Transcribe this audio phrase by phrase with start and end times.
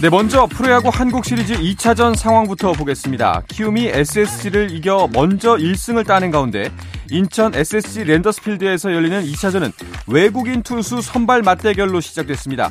[0.00, 3.42] 네, 먼저 프로야구 한국 시리즈 2차전 상황부터 보겠습니다.
[3.48, 6.70] 키움이 SSG를 이겨 먼저 1승을 따낸 가운데
[7.10, 9.72] 인천 SSG 랜더스필드에서 열리는 2차전은
[10.06, 12.70] 외국인 투수 선발 맞대결로 시작됐습니다.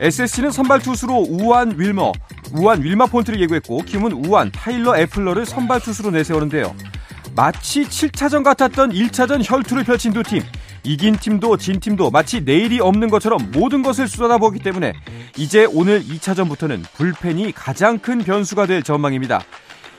[0.00, 2.12] SSG는 선발 투수로 우완 윌머,
[2.52, 6.76] 우완 윌머 폰트를 예고했고 키움은 우완 타일러 애플러를 선발 투수로 내세우는데요.
[7.34, 10.42] 마치 7차전 같았던 1차전 혈투를 펼친 두 팀.
[10.84, 14.92] 이긴 팀도 진 팀도 마치 내일이 없는 것처럼 모든 것을 쏟아부었기 때문에
[15.36, 19.42] 이제 오늘 2차전부터는 불펜이 가장 큰 변수가 될 전망입니다.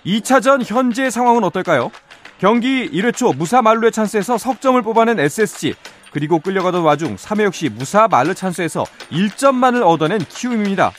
[0.05, 1.91] 2차전 현재 상황은 어떨까요?
[2.39, 5.75] 경기 1회 초 무사 말루의 찬스에서 석점을 뽑아낸 SSG
[6.11, 10.91] 그리고 끌려가던 와중 3회 역시 무사 말루 찬스에서 1점만을 얻어낸 키움입니다.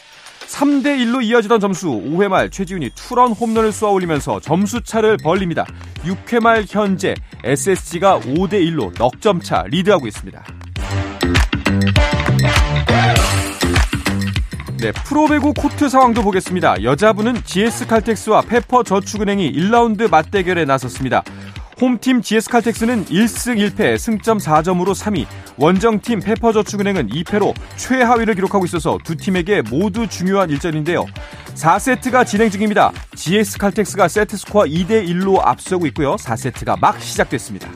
[0.50, 5.64] 3대 1로 이어지던 점수 5회 말 최지훈이 투런 홈런을 쏘아 올리면서 점수 차를 벌립니다.
[6.04, 10.44] 6회 말 현재 SSG가 5대 1로 넉 점 차 리드하고 있습니다.
[14.78, 16.82] 네, 프로배구 코트 상황도 보겠습니다.
[16.82, 21.22] 여자부는 GS 칼텍스와 페퍼 저축은행이 1라운드 맞대결에 나섰습니다.
[21.80, 29.62] 홈팀 GS칼텍스는 1승 1패 승점 4점으로 3위, 원정팀 페퍼저축은행은 2패로 최하위를 기록하고 있어서 두 팀에게
[29.62, 31.06] 모두 중요한 일전인데요.
[31.54, 32.92] 4세트가 진행 중입니다.
[33.14, 36.16] GS칼텍스가 세트스코어 2대 1로 앞서고 있고요.
[36.16, 37.66] 4세트가 막 시작됐습니다.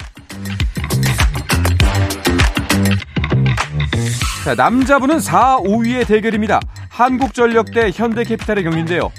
[4.44, 6.60] 자, 남자부는 4, 5위의 대결입니다.
[6.90, 9.10] 한국전력 대 현대캐피탈의 경기인데요.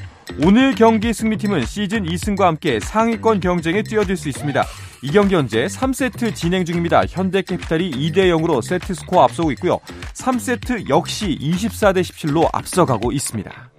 [0.44, 4.66] 오늘 경기 승리팀은 시즌 2승과 함께 상위권 경쟁에 뛰어들 수 있습니다.
[5.02, 7.06] 이 경기 현재 3세트 진행 중입니다.
[7.06, 9.80] 현대캐피탈이 2대 0으로 세트 스코어 앞서고 있고요.
[10.14, 13.70] 3세트 역시 24대 17로 앞서가고 있습니다.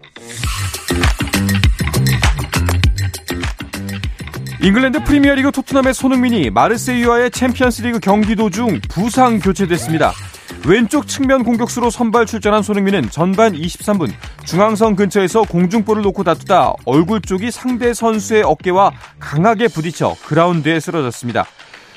[4.61, 10.13] 잉글랜드 프리미어리그 토트넘의 손흥민이 마르세유와의 챔피언스리그 경기 도중 부상 교체됐습니다.
[10.67, 14.11] 왼쪽 측면 공격수로 선발 출전한 손흥민은 전반 23분
[14.47, 21.45] 중앙선 근처에서 공중볼을 놓고 다투다 얼굴 쪽이 상대 선수의 어깨와 강하게 부딪혀 그라운드에 쓰러졌습니다.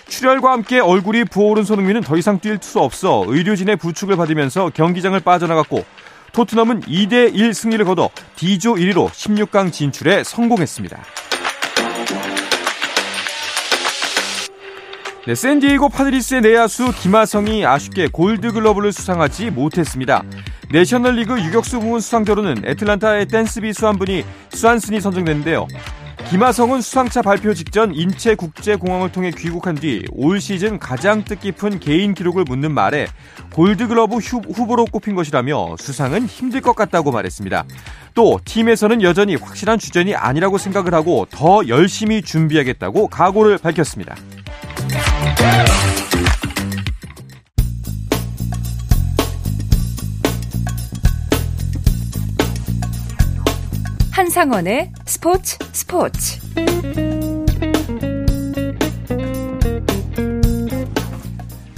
[0.10, 5.86] 출혈과 함께 얼굴이 부어오른 손흥민은 더 이상 뛸 수 없어 의료진의 부축을 받으면서 경기장을 빠져나갔고
[6.34, 11.00] 토트넘은 2대1 승리를 거둬 D조 1위로 16강 진출에 성공했습니다.
[15.30, 20.24] 네, 샌디에이고 파드리스의 내야수 김하성이 아쉽게 골드글러브를 수상하지 못했습니다.
[20.72, 25.68] 내셔널리그 유격수 부문 수상자로는 애틀란타의 댄스비 수한분이 수한슨이 선정됐는데요.
[26.32, 32.44] 김하성은 수상차 발표 직전 인체 국제공항을 통해 귀국한 뒤 올 시즌 가장 뜻깊은 개인 기록을
[32.44, 33.06] 묻는 말에
[33.54, 37.66] 골드글러브 후보로 꼽힌 것이라며 수상은 힘들 것 같다고 말했습니다.
[38.16, 44.16] 또 팀에서는 여전히 확실한 주전이 아니라고 생각을 하고 더 열심히 준비하겠다고 각오를 밝혔습니다.
[54.12, 56.40] 한상원의 스포츠 스포츠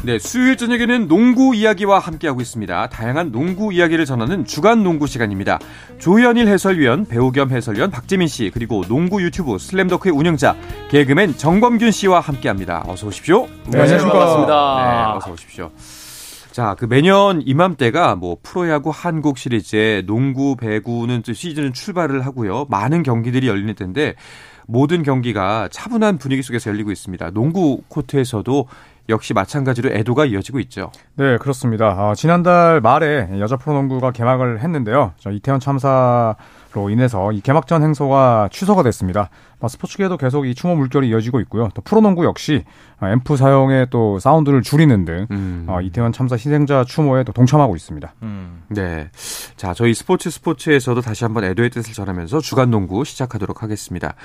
[0.04, 2.90] 네, 수요일 저녁에는 농구 이야기와 함께하고 있습니다.
[2.90, 5.60] 다양한 농구 이야기를 전하는 주간 농구 시간입니다.
[6.00, 10.56] 조현일 해설위원, 배우 겸 해설위원 박재민 씨, 그리고 농구 유튜브 슬램더크의 운영자
[10.90, 12.84] 개그맨 정범균 씨와 함께합니다.
[12.88, 13.48] 어서 오십시오.
[13.68, 14.18] 네, 안녕하십니까.
[14.18, 15.12] 반갑습니다.
[15.14, 15.72] 네, 어서 오십시오.
[16.52, 22.66] 자, 그 매년 이맘때가 뭐 프로야구 한국 시리즈의 농구, 배구는 시즌은 출발을 하고요.
[22.70, 24.16] 많은 경기들이 열리는 텐데
[24.66, 27.32] 모든 경기가 차분한 분위기 속에서 열리고 있습니다.
[27.32, 28.68] 농구 코트에서도
[29.10, 30.92] 역시 마찬가지로 애도가 이어지고 있죠.
[31.16, 31.88] 네, 그렇습니다.
[31.98, 35.14] 아, 지난달 말에 여자 프로농구가 개막을 했는데요.
[35.30, 36.36] 이태원 참사
[36.74, 39.30] 로 인해서 이 개막전 행소가 취소가 됐습니다.
[39.62, 41.70] 뭐 스포츠계도 계속 이 추모 물결이 이어지고 있고요.
[41.76, 42.64] 또 프로농구 역시
[43.02, 45.66] 앰프 사용에 또 사운드를 줄이는 등 음.
[45.70, 48.14] 어, 이태원 참사 희생자 추모에 또 동참하고 있습니다.
[48.24, 48.64] 음.
[48.70, 49.10] 네,
[49.56, 54.16] 자 저희 스포츠 스포츠에서도 다시 한번 애도의 뜻을 전하면서 주간 농구 시작하도록 하겠습니다.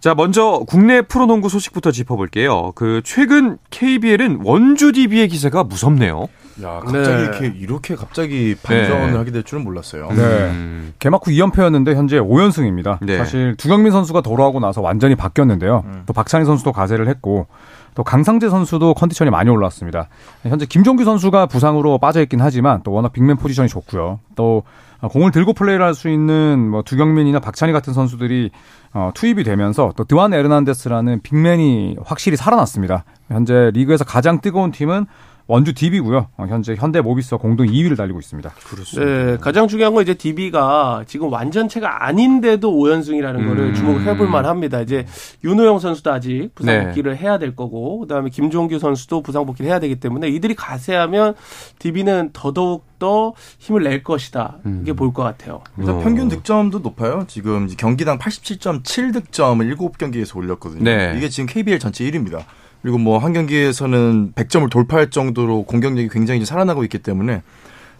[0.00, 2.72] 자 먼저 국내 프로농구 소식부터 짚어볼게요.
[2.74, 6.28] 그 최근 KBL은 원주 DB의 기세가 무섭네요.
[6.62, 7.22] 야, 갑자기 네.
[7.22, 9.16] 이렇게 이렇게 갑자기 반전을 네.
[9.18, 10.08] 하게 될 줄은 몰랐어요.
[10.10, 10.22] 네.
[10.22, 10.92] 음.
[10.98, 12.98] 개막 후 2연패였는데 현재 5연승입니다.
[13.04, 13.18] 네.
[13.18, 15.82] 사실 두경민 선수가 돌아오고 나서 완전히 바뀌었는데요.
[15.86, 16.02] 음.
[16.06, 17.46] 또 박찬희 선수도 가세를 했고
[17.94, 20.08] 또 강상재 선수도 컨디션이 많이 올라왔습니다.
[20.42, 24.20] 현재 김종규 선수가 부상으로 빠져 있긴 하지만 또 워낙 빅맨 포지션이 좋고요.
[24.34, 24.64] 또
[25.10, 28.50] 공을 들고 플레이를 할 수 있는 뭐 두경민이나 박찬희 같은 선수들이
[28.94, 33.04] 어, 투입이 되면서 또 드완 에르난데스라는 빅맨이 확실히 살아났습니다.
[33.28, 35.06] 현재 리그에서 가장 뜨거운 팀은
[35.46, 36.28] 원주 DB고요.
[36.36, 38.50] 어, 현재 현대 모비스와 공동 2위를 달리고 있습니다.
[38.50, 39.12] 그렇습니다.
[39.12, 43.48] 네, 가장 중요한 건 이제 DB가 지금 완전체가 아닌데도 5연승이라는 음.
[43.48, 44.80] 거를 주목해 볼 만합니다.
[44.80, 45.06] 이제
[45.44, 46.86] 윤호영 선수도 아직 부상 네.
[46.86, 47.18] 복귀를 네.
[47.18, 51.34] 해야 될 거고 그다음에 김종규 선수도 부상 복귀를 해야 되기 때문에 이들이 가세하면
[51.78, 54.58] DB는 더더욱 더 힘을 낼 것이다.
[54.80, 54.96] 이게 음.
[54.96, 55.62] 볼것 같아요.
[55.76, 55.98] 일단 어.
[55.98, 57.24] 평균 득점도 높아요.
[57.28, 60.84] 지금 경기당 87.7 득점을 7경기에서 올렸거든요.
[60.84, 61.12] 네.
[61.16, 62.44] 이게 지금 KBL 전체 1위입니다.
[62.84, 67.40] 그리고 뭐 한 경기에서는 100점을 돌파할 정도로 공격력이 굉장히 살아나고 있기 때문에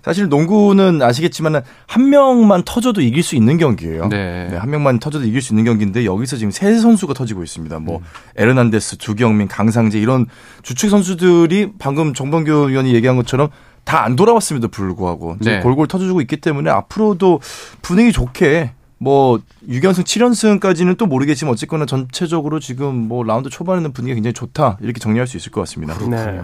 [0.03, 4.09] 사실 농구는 아시겠지만 한 명만 터져도 이길 수 있는 경기예요.
[4.09, 4.49] 네.
[4.51, 7.79] 네, 한 명만 터져도 이길 수 있는 경기인데 여기서 지금 세 선수가 터지고 있습니다.
[7.79, 8.03] 뭐 음.
[8.37, 10.27] 에르난데스, 두경민, 강상재 이런
[10.63, 13.49] 주축 선수들이 방금 정범규 위원이 얘기한 것처럼
[13.85, 15.61] 다 안 돌아왔음에도 불구하고 네.
[15.61, 17.41] 골골 터져주고 있기 때문에 앞으로도
[17.81, 19.39] 분위기 좋게 뭐
[19.69, 25.27] 6연승 7연승까지는 또 모르겠지만 어쨌거나 전체적으로 지금 뭐 라운드 초반에는 분위기가 굉장히 좋다 이렇게 정리할
[25.27, 25.95] 수 있을 것 같습니다.
[25.95, 26.17] 그렇군요.
[26.17, 26.41] 네.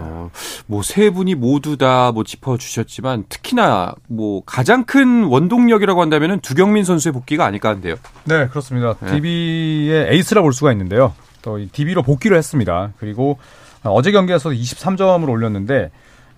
[0.67, 7.13] 뭐세 분이 모두 다 뭐 짚어 주셨지만 특히나 뭐 가장 큰 원동력이라고 한다면은 두경민 선수의
[7.13, 7.95] 복귀가 아닐까 한데요.
[8.25, 8.95] 네 그렇습니다.
[8.99, 9.13] 네.
[9.13, 11.13] DB의 에이스라 볼 수가 있는데요.
[11.41, 12.91] 또 DB로 복귀를 했습니다.
[12.99, 13.37] 그리고
[13.83, 15.89] 어제 경기에서 23점을 올렸는데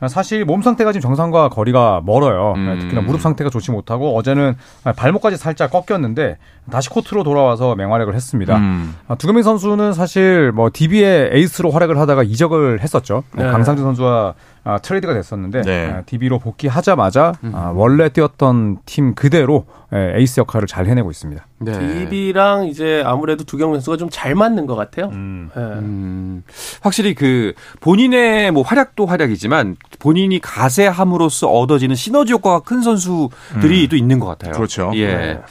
[0.07, 2.53] 사실 몸 상태가 지금 정상과 거리가 멀어요.
[2.55, 2.77] 음.
[2.81, 4.55] 특히나 무릎 상태가 좋지 못하고 어제는
[4.95, 6.37] 발목까지 살짝 꺾였는데
[6.71, 8.57] 다시 코트로 돌아와서 맹활약을 했습니다.
[8.57, 8.95] 음.
[9.07, 13.23] 아, 두경민 선수는 사실 뭐 DB의 에이스로 활약을 하다가 이적을 했었죠.
[13.33, 13.43] 네.
[13.43, 14.33] 강상재 선수와
[14.65, 15.91] 아, 트레이드가 됐었는데 네.
[15.91, 17.51] 아, DB로 복귀하자마자 음.
[17.53, 21.45] 아, 원래 뛰었던 팀 그대로 예, 에이스 역할을 잘 해내고 있습니다.
[21.59, 21.71] 네.
[22.05, 25.07] DB랑 이제 아무래도 두경 선수가 좀 잘 맞는 것 같아요.
[25.11, 25.49] 음.
[25.55, 25.61] 네.
[25.61, 26.43] 음.
[26.81, 33.87] 확실히 그 본인의 뭐 활약도 활약이지만 본인이 가세함으로써 얻어지는 시너지 효과가 큰 선수들이 음.
[33.89, 34.53] 또 있는 것 같아요.
[34.53, 34.91] 그렇죠.
[34.95, 35.07] 예.
[35.07, 35.41] 네.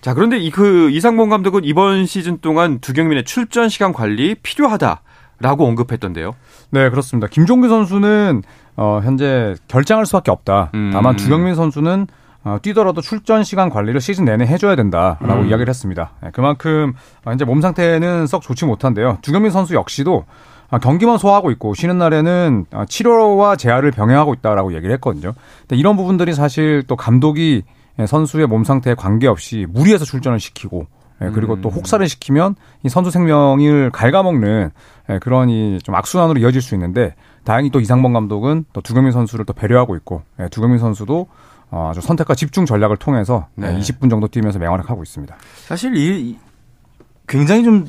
[0.00, 5.00] 자, 그런데 이 그 이상봉 감독은 이번 시즌 동안 두경민의 출전 시간 관리 필요하다
[5.44, 6.34] 라고 언급했던데요.
[6.70, 7.28] 네, 그렇습니다.
[7.28, 8.42] 김종규 선수는
[8.76, 10.70] 어, 현재 결장할 수밖에 없다.
[10.72, 10.90] 음.
[10.90, 12.06] 다만 두경민 선수는
[12.44, 15.48] 어, 뛰더라도 출전 시간 관리를 시즌 내내 해줘야 된다라고 음.
[15.48, 16.12] 이야기를 했습니다.
[16.22, 16.94] 네, 그만큼
[17.24, 19.18] 현재 몸 상태는 썩 좋지 못한데요.
[19.20, 20.24] 두경민 선수 역시도
[20.70, 25.34] 어, 경기만 소화하고 있고 쉬는 날에는 어, 치료와 재활을 병행하고 있다라고 얘기를 했거든요.
[25.60, 27.64] 근데 이런 부분들이 사실 또 감독이
[28.06, 30.86] 선수의 몸 상태에 관계없이 무리해서 출전을 시키고
[31.22, 31.74] 예, 그리고 또 음.
[31.74, 34.70] 혹사를 시키면 이 선수 생명을 갉아먹는
[35.10, 37.14] 예, 그런 이 좀 악순환으로 이어질 수 있는데
[37.44, 41.28] 다행히 또 이상범 감독은 또 두경민 선수를 또 배려하고 있고 예, 두경민 선수도
[41.70, 43.76] 어, 아주 선택과 집중 전략을 통해서 네.
[43.78, 45.34] 20분 정도 뛰면서 맹활약하고 있습니다.
[45.66, 46.38] 사실 이
[47.26, 47.86] 굉장히 좀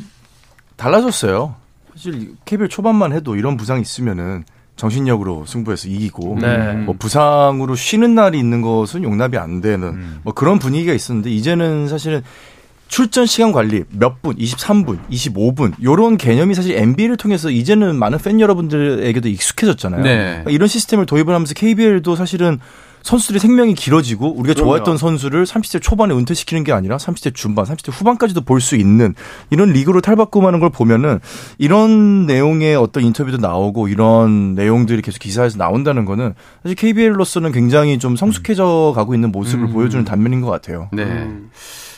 [0.76, 1.56] 달라졌어요.
[1.94, 4.44] 사실 KBL 초반만 해도 이런 부상이 있으면은
[4.76, 6.74] 정신력으로 승부해서 이기고 네.
[6.74, 10.20] 뭐 부상으로 쉬는 날이 있는 것은 용납이 안 되는 음.
[10.24, 12.24] 뭐 그런 분위기가 있었는데 이제는 사실은
[12.88, 18.40] 출전 시간 관리 몇 분, 23분, 25분 요런 개념이 사실 NBA를 통해서 이제는 많은 팬
[18.40, 20.04] 여러분들에게도 익숙해졌잖아요.
[20.04, 20.16] 네.
[20.28, 22.60] 그러니까 이런 시스템을 도입을 하면서 KBL도 사실은
[23.02, 24.68] 선수들의 생명이 길어지고 우리가 그럼요.
[24.70, 29.14] 좋아했던 선수를 30대 초반에 은퇴시키는 게 아니라 30대 중반, 30대 후반까지도 볼 수 있는
[29.52, 31.20] 이런 리그로 탈바꿈하는 걸 보면은
[31.60, 36.34] 이런 내용의 어떤 인터뷰도 나오고 이런 내용들이 계속 기사에서 나온다는 거는
[36.64, 39.74] 사실 KBL로서는 굉장히 좀 성숙해져 가고 있는 모습을 음.
[39.74, 40.90] 보여주는 단면인 것 같아요.
[40.92, 41.04] 네.
[41.04, 41.52] 음.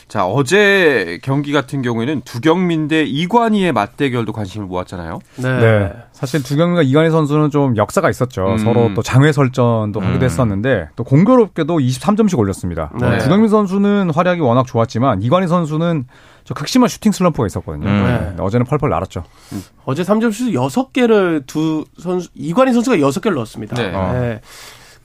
[0.08, 5.18] 자, 어제 경기 같은 경우에는 두경민 대 이관희의 맞대결도 관심을 모았잖아요.
[5.36, 5.60] 네.
[5.60, 5.92] 네.
[6.12, 8.52] 사실 두경민과 이관희 선수는 좀 역사가 있었죠.
[8.52, 8.58] 음.
[8.58, 10.24] 서로 또 장외 설전도 하기도 음.
[10.24, 12.90] 했었는데 또 공교롭게도 23점씩 올렸습니다.
[12.98, 13.18] 네.
[13.18, 16.06] 두경민 선수는 활약이 워낙 좋았지만 이관희 선수는
[16.44, 17.86] 저 극심한 슈팅 슬럼프가 있었거든요.
[17.86, 18.34] 음.
[18.36, 18.42] 네.
[18.42, 19.24] 어제는 펄펄 날았죠.
[19.52, 19.62] 음.
[19.84, 23.76] 어제 3점 슛 6개를 두 선수 이관희 선수가 6개를 넣었습니다.
[23.76, 23.90] 네.
[23.92, 24.40] 네.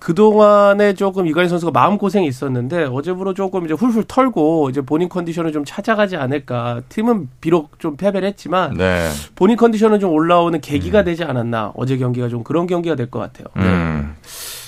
[0.04, 5.64] 그동안에 조금 이관희 선수가 마음고생이 있었는데 어제부로 조금 이제 훌훌 털고 이제 본인 컨디션을 좀
[5.64, 6.82] 찾아가지 않을까.
[6.90, 9.10] 팀은 비록 좀 패배를 했지만 네.
[9.36, 11.06] 본인 컨디션은 좀 올라오는 계기가 음.
[11.06, 11.72] 되지 않았나.
[11.78, 13.46] 어제 경기가 좀 그런 경기가 될 것 같아요.
[13.56, 14.16] 음.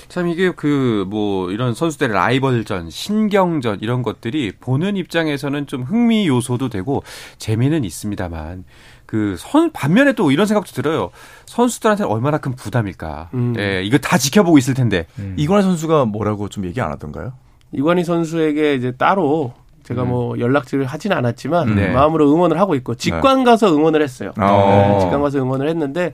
[0.08, 6.70] 참 이게 그 뭐 이런 선수들의 라이벌전, 신경전 이런 것들이 보는 입장에서는 좀 흥미 요소도
[6.70, 7.04] 되고
[7.38, 8.64] 재미는 있습니다만
[9.06, 11.12] 그 선, 반면에 또 이런 생각도 들어요.
[11.46, 13.30] 선수들한테 얼마나 큰 부담일까.
[13.34, 13.54] 음.
[13.58, 15.08] 예, 이거 다 지켜보고 있을 텐데.
[15.20, 15.36] 음.
[15.38, 17.34] 이관희 선수가 뭐라고 좀 얘기 안 하던가요?
[17.72, 20.10] 이관희 선수에게 이제 따로 제가 음.
[20.10, 21.90] 뭐 연락을 하진 않았지만 네.
[21.90, 23.44] 마음으로 응원을 하고 있고 직관 네.
[23.44, 24.32] 가서 응원을 했어요.
[24.40, 24.96] 어.
[24.98, 26.14] 네, 직관 가서 응원을 했는데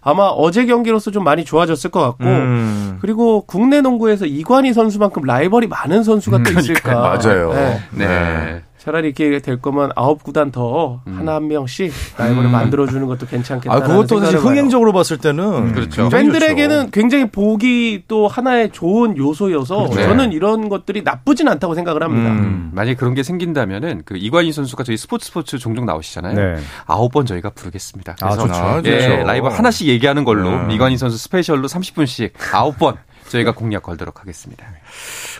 [0.00, 2.98] 아마 어제 경기로서 좀 많이 좋아졌을 것 같고 음.
[3.00, 6.58] 그리고 국내 농구에서 이관희 선수만큼 라이벌이 많은 선수가 또 음.
[6.58, 6.94] 있을까?
[7.00, 7.52] 맞아요.
[7.52, 7.78] 네.
[7.92, 8.62] 네.
[8.82, 11.16] 차라리 이렇게 될 거면 아홉 구단 더 음.
[11.16, 12.50] 하나 한 명씩 라이벌을 음.
[12.50, 13.72] 만들어주는 것도 괜찮겠다.
[13.72, 15.72] 아, 그것도 사실 흥행적으로 봤을 때는 음.
[15.72, 16.08] 그렇죠.
[16.08, 20.08] 팬들에게는 굉장히 보기 또 하나의 좋은 요소여서 그렇죠.
[20.08, 22.32] 저는 이런 것들이 나쁘진 않다고 생각을 합니다.
[22.32, 22.70] 음.
[22.74, 26.34] 만약에 그런 게 생긴다면은 그 이관희 선수가 저희 스포츠 스포츠 종종 나오시잖아요.
[26.34, 26.60] 네.
[26.86, 28.16] 아홉 번 저희가 부르겠습니다.
[28.20, 28.90] 아, 그래서 아, 좋죠.
[28.90, 29.22] 예, 좋죠.
[29.22, 30.74] 라이벌 하나씩 얘기하는 걸로 네.
[30.74, 32.96] 이관희 선수 스페셜로 30분씩 아홉 번
[33.28, 34.66] 저희가 공략 걸도록 하겠습니다.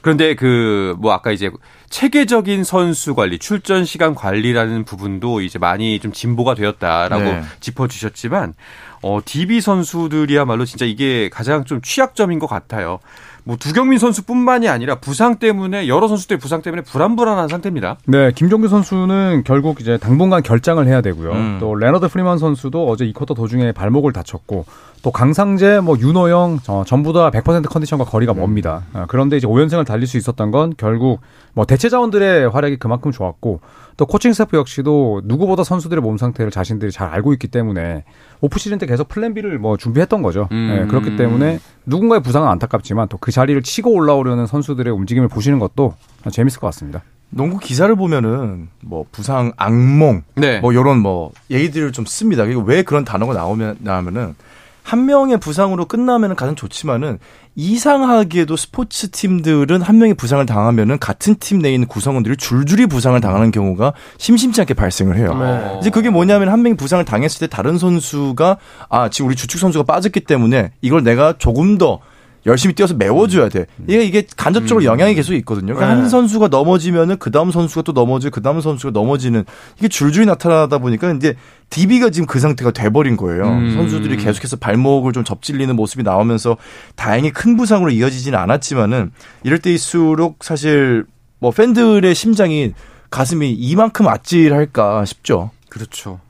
[0.00, 1.50] 그런데 그 뭐 아까 이제
[1.92, 7.42] 체계적인 선수 관리, 출전 시간 관리라는 부분도 이제 많이 좀 진보가 되었다라고 네.
[7.60, 8.54] 짚어주셨지만
[9.02, 12.98] 어 DB 선수들이야말로 진짜 이게 가장 좀 취약점인 것 같아요.
[13.44, 17.98] 뭐 두경민 선수뿐만이 아니라 부상 때문에 여러 선수들의 부상 때문에 불안불안한 상태입니다.
[18.06, 21.32] 네, 김종규 선수는 결국 이제 당분간 결장을 해야 되고요.
[21.32, 21.58] 음.
[21.60, 24.64] 또 레너드 프리만 선수도 어제 이 쿼터 도중에 발목을 다쳤고
[25.02, 28.84] 또 강상재, 뭐 윤호영 어, 전부 다 100% 컨디션과 거리가 멉니다.
[28.92, 31.20] 어, 그런데 이제 5연승을 달릴 수 있었던 건 결국
[31.54, 33.60] 뭐 대체 자원들의 활약이 그만큼 좋았고
[33.96, 38.04] 또 코칭 스태프 역시도 누구보다 선수들의 몸 상태를 자신들이 잘 알고 있기 때문에
[38.40, 40.48] 오프 시즌 때 계속 plan B를 뭐 준비했던 거죠.
[40.52, 40.68] 음.
[40.68, 45.94] 네, 그렇기 때문에 누군가의 부상은 안타깝지만 또 그 자리를 치고 올라오려는 선수들의 움직임을 보시는 것도
[46.32, 47.02] 재밌을 것 같습니다.
[47.30, 50.58] 농구 기사를 보면은 뭐 부상 악몽 네.
[50.60, 52.44] 뭐 이런 뭐 얘기들을 좀 씁니다.
[52.44, 54.34] 그리고 왜 그런 단어가 나오면 나오면은
[54.82, 57.18] 한 명의 부상으로 끝나면은 가장 좋지만은
[57.54, 63.50] 이상하게도 스포츠 팀들은 한 명이 부상을 당하면은 같은 팀 내에 있는 구성원들이 줄줄이 부상을 당하는
[63.50, 65.34] 경우가 심심치 않게 발생을 해요.
[65.34, 65.78] 네.
[65.80, 68.56] 이제 그게 뭐냐면 한 명이 부상을 당했을 때 다른 선수가
[68.88, 72.00] 아 지금 우리 주축 선수가 빠졌기 때문에 이걸 내가 조금 더
[72.46, 73.66] 열심히 뛰어서 메워줘야 돼.
[73.86, 74.86] 이게 이게 간접적으로 음.
[74.86, 75.74] 영향이 계속 있거든요.
[75.74, 76.00] 그러니까 네.
[76.00, 79.44] 한 선수가 넘어지면은 그 다음 선수가 또 넘어지고 그 다음 선수가 넘어지는
[79.78, 81.34] 이게 줄줄이 나타나다 보니까 이제
[81.70, 83.44] DB가 지금 그 상태가 돼버린 거예요.
[83.44, 83.74] 음.
[83.74, 86.56] 선수들이 계속해서 발목을 좀 접질리는 모습이 나오면서
[86.96, 89.12] 다행히 큰 부상으로 이어지지는 않았지만은
[89.44, 91.04] 이럴 때일수록 사실
[91.38, 92.72] 뭐 팬들의 심장이
[93.10, 95.50] 가슴이 이만큼 아찔할까 싶죠.
[95.68, 96.20] 그렇죠.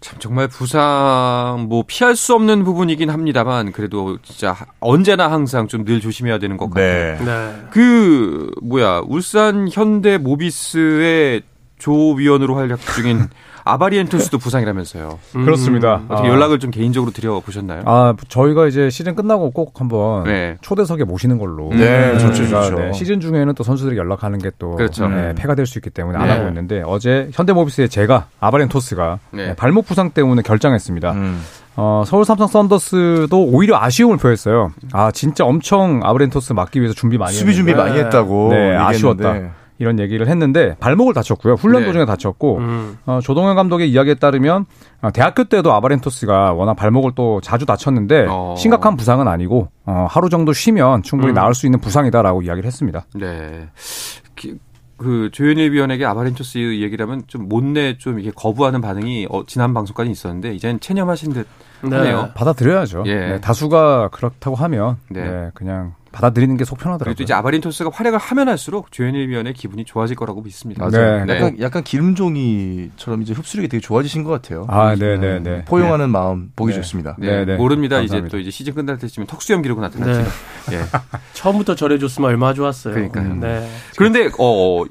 [0.00, 6.00] 참 정말 부상 뭐 피할 수 없는 부분이긴 합니다만 그래도 진짜 언제나 항상 좀 늘
[6.00, 7.18] 조심해야 되는 것 같아요.
[7.18, 7.24] 네.
[7.24, 7.62] 네.
[7.70, 11.42] 그 뭐야 울산 현대 모비스의
[11.78, 13.28] 조 위원으로 활약 중인
[13.72, 15.18] 아바리엔토스도 부상이라면서요.
[15.36, 16.02] 음, 그렇습니다.
[16.08, 16.30] 어떻게 아.
[16.32, 17.82] 연락을 좀 개인적으로 드려 보셨나요?
[17.86, 20.56] 아 저희가 이제 시즌 끝나고 꼭 한번 네.
[20.60, 21.68] 초대석에 모시는 걸로.
[21.70, 22.76] 네, 네 좋죠, 좋죠.
[22.78, 25.08] 네, 시즌 중에는 또 선수들이 연락하는 게또 그렇죠.
[25.08, 26.32] 네, 폐가 될 수 있기 때문에 안 네.
[26.32, 29.54] 하고 있는데 어제 현대모비스의 제가 아바리엔토스가 네.
[29.54, 31.12] 발목 부상 때문에 결장했습니다.
[31.12, 31.42] 음.
[31.76, 34.72] 어, 서울 삼성 썬더스도 오히려 아쉬움을 표했어요.
[34.92, 37.70] 아, 진짜 엄청 아브렌토스 막기 위해서 준비 많이 수비 했는데.
[37.72, 38.48] 준비 많이 했다고.
[38.50, 39.34] 네, 아쉬웠다.
[39.78, 41.54] 이런 얘기를 했는데 발목을 다쳤고요.
[41.54, 41.86] 훈련 네.
[41.86, 42.98] 도중에 다쳤고 음.
[43.06, 44.66] 어, 조동현 감독의 이야기에 따르면
[45.02, 48.54] 어, 대학교 때도 아바렌토스가 워낙 발목을 또 자주 다쳤는데 어.
[48.58, 51.34] 심각한 부상은 아니고 어, 하루 정도 쉬면 충분히 음.
[51.34, 53.06] 나을 수 있는 부상이다라고 이야기를 했습니다.
[53.14, 53.68] 네.
[54.96, 60.54] 그 조현일 위원에게 아바렌토스 얘기라면 좀 못내 좀 이게 거부하는 반응이 어, 지난 방송까지 있었는데
[60.54, 61.46] 이제는 체념하신 듯
[61.82, 61.96] 네.
[61.96, 62.22] 하네요.
[62.22, 62.34] 네.
[62.34, 63.04] 받아들여야죠.
[63.06, 63.14] 예.
[63.14, 65.22] 네, 다수가 그렇다고 하면 네.
[65.22, 67.14] 네, 그냥 받아들이는 게 속 편하더라고요.
[67.14, 70.86] 그리고 이제 아바린토스가 활약을 하면 할수록 조현일 위원의 기분이 좋아질 거라고 믿습니다.
[70.86, 71.24] 맞아요.
[71.24, 71.34] 네.
[71.36, 74.66] 약간, 약간 기름종이처럼 이제 흡수력이 되게 좋아지신 것 같아요.
[74.68, 75.64] 아, 네, 네, 네.
[75.64, 76.12] 포용하는 네.
[76.12, 76.80] 마음 보기 네.
[76.80, 77.16] 좋습니다.
[77.18, 77.56] 네, 네.
[77.56, 77.96] 모릅니다.
[77.96, 78.26] 감사합니다.
[78.26, 80.30] 이제 또 이제 시즌 끝날 때쯤에 턱수염 기르고 나타날지.
[80.70, 80.76] 네.
[80.76, 80.82] 예.
[81.34, 82.94] 처음부터 저래줬으면 얼마나 좋았어요.
[82.94, 83.24] 그러니까요.
[83.30, 83.40] 음.
[83.40, 83.68] 네.
[83.96, 84.84] 그런데 어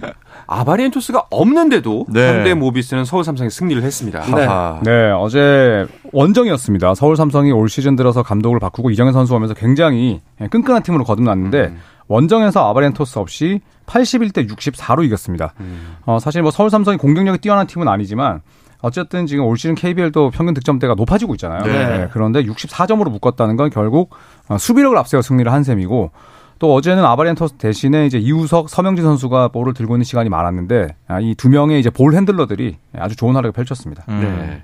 [0.47, 2.29] 아바리엔토스가 없는데도 네.
[2.29, 4.21] 현대 모비스는 서울 삼성에 승리를 했습니다.
[4.21, 4.47] 네.
[4.83, 6.95] 네, 어제 원정이었습니다.
[6.95, 11.79] 서울 삼성이 올 시즌 들어서 감독을 바꾸고 이정현 선수 오면서 굉장히 끈끈한 팀으로 거듭났는데 음.
[12.07, 15.53] 원정에서 아바리엔토스 없이 81대 64로 이겼습니다.
[15.59, 15.95] 음.
[16.05, 18.41] 어, 사실 뭐 서울 삼성이 공격력이 뛰어난 팀은 아니지만
[18.81, 21.63] 어쨌든 지금 올 시즌 KBL도 평균 득점대가 높아지고 있잖아요.
[21.63, 21.97] 네.
[21.97, 24.11] 네, 그런데 64점으로 묶었다는 건 결국
[24.47, 26.11] 어, 수비력을 앞세워 승리를 한 셈이고
[26.59, 31.49] 또 어제는 아바렌토스 대신에 이제 이우석, 서명진 선수가 볼을 들고 있는 시간이 많았는데 아, 이두
[31.49, 34.03] 명의 이제 볼 핸들러들이 아주 좋은 활약을 펼쳤습니다.
[34.09, 34.21] 음.
[34.21, 34.63] 네.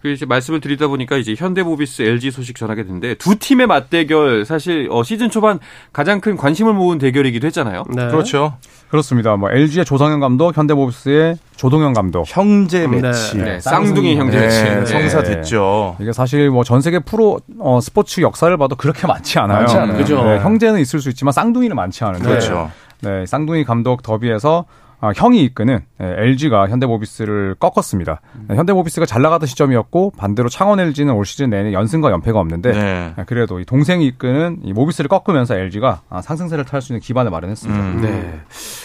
[0.00, 4.88] 그 이제 말씀을 드리다 보니까 이제 현대모비스 LG 소식 전하게 됐는데 두 팀의 맞대결 사실
[4.90, 5.58] 어 시즌 초반
[5.92, 7.84] 가장 큰 관심을 모은 대결이기도 했잖아요.
[7.94, 8.06] 네.
[8.08, 8.56] 그렇죠.
[8.88, 9.36] 그렇습니다.
[9.36, 12.24] 뭐 LG의 조성현 감독, 현대모비스의 조동현 감독.
[12.26, 13.00] 형제 네.
[13.00, 13.36] 매치.
[13.38, 13.44] 네.
[13.44, 13.60] 네.
[13.60, 14.62] 쌍둥이 형제 매치.
[14.64, 14.84] 네.
[14.86, 15.96] 성사 됐죠.
[16.00, 19.58] 이게 사실 뭐 전 세계 프로 어, 스포츠 역사를 봐도 그렇게 많지 않아요.
[19.60, 19.96] 많지 않아요.
[19.98, 20.16] 그죠.
[20.18, 22.26] 형제는 있을 수 있지만 쌍둥이는 많지 않은데.
[22.28, 22.70] 그렇죠.
[23.02, 24.64] 네, 쌍둥이 감독 더비에서
[25.04, 28.22] 아, 형이 이끄는 LG가 예, 현대모비스를 꺾었습니다.
[28.36, 28.56] 음.
[28.56, 33.14] 현대모비스가 잘 나가던 시점이었고 반대로 창원 LG는 올 시즌 내내 연승과 연패가 없는데 네.
[33.18, 37.30] 예, 그래도 이 동생이 이끄는 이 모비스를 꺾으면서 LG가 아, 상승세를 탈 수 있는 기반을
[37.30, 37.80] 마련했습니다.
[37.80, 38.00] 음.
[38.00, 38.40] 네.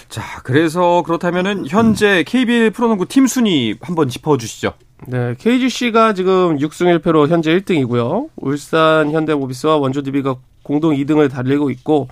[0.09, 4.73] 자, 그래서 그렇다면은 현재 KBL 프로농구 팀 순위 한번 짚어 주시죠.
[5.07, 8.27] 네, KGC가 지금 6승 1패로 현재 1등이고요.
[8.35, 12.09] 울산 현대모비스와 원주 DB가 공동 2등을 달리고 있고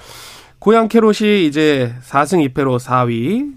[0.59, 3.51] 고양 캐롯이 이제 4승 2패로 4위,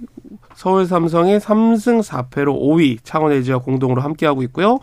[0.61, 4.79] 서울 삼성이 3승 4패로 5위, 창원 LG와 공동으로 함께하고 있고요.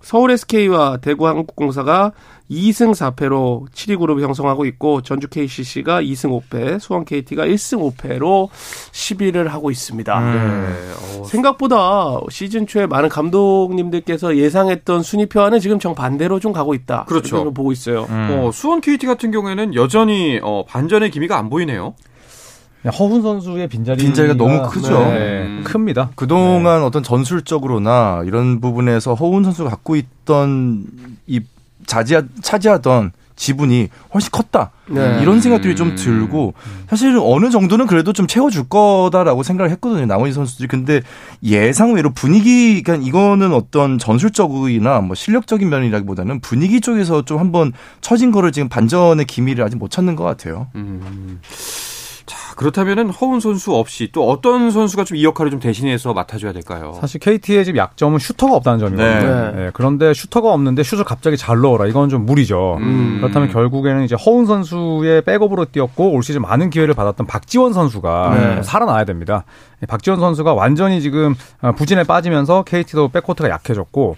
[0.00, 2.12] 서울 SK와 대구 한국공사가
[2.48, 8.48] 2승 4패로 7위 그룹을 형성하고 있고 전주 KCC가 2승 5패, 수원 KT가 1승 5패로
[8.92, 10.18] 10위를 하고 있습니다.
[10.20, 10.32] 음.
[10.32, 11.18] 네.
[11.18, 11.24] 어.
[11.24, 17.06] 생각보다 시즌 초에 많은 감독님들께서 예상했던 순위표와는 지금 정반대로 좀 가고 있다.
[17.08, 17.52] 그렇죠.
[17.52, 18.06] 보고 있어요.
[18.08, 18.28] 음.
[18.30, 21.96] 어, 수원 KT 같은 경우에는 여전히 어, 반전의 기미가 안 보이네요.
[22.86, 24.98] 허훈 선수의 빈자리 빈자리가 너무 크죠.
[25.00, 25.62] 네, 음.
[25.64, 26.10] 큽니다.
[26.14, 26.86] 그동안 네.
[26.86, 30.84] 어떤 전술적으로나 이런 부분에서 허훈 선수가 갖고 있던
[31.26, 31.40] 이
[31.86, 34.72] 자지하, 차지하던 지분이 훨씬 컸다.
[34.90, 35.20] 네.
[35.22, 36.54] 이런 생각들이 좀 들고
[36.88, 40.06] 사실 어느 정도는 그래도 좀 채워줄 거다라고 생각을 했거든요.
[40.06, 40.66] 나머지 선수들이.
[40.66, 41.02] 근데
[41.44, 48.32] 예상 외로 분위기 그러니까 이거는 어떤 전술적이나 뭐 실력적인 면이라기보다는 분위기 쪽에서 좀 한번 처진
[48.32, 50.66] 거를 지금 반전의 기미를 아직 못 찾는 것 같아요.
[50.74, 51.40] 음.
[52.28, 56.96] 자, 그렇다면은 허운 선수 없이 또 어떤 선수가 좀 이 역할을 좀 대신해서 맡아줘야 될까요?
[57.00, 59.50] 사실 KT의 지금 약점은 슈터가 없다는 점이거든요.
[59.50, 59.52] 네.
[59.64, 59.70] 네.
[59.74, 61.86] 그런데 슈터가 없는데 슛을 갑자기 잘 넣어라.
[61.86, 62.76] 이건 좀 무리죠.
[62.80, 63.18] 음.
[63.20, 68.62] 그렇다면 결국에는 이제 허운 선수의 백업으로 뛰었고 올 시즌 많은 기회를 받았던 박지원 선수가 네.
[68.62, 69.44] 살아나야 됩니다.
[69.88, 71.34] 박지원 선수가 완전히 지금
[71.76, 74.16] 부진에 빠지면서 KT도 백코트가 약해졌고